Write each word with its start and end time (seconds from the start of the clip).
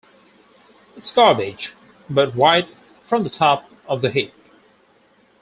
It's 0.97 1.11
garbage, 1.11 1.73
but 2.09 2.35
right 2.35 2.67
from 3.03 3.23
the 3.23 3.29
top 3.29 3.69
of 3.87 4.01
the 4.01 4.09
heap. 4.09 4.33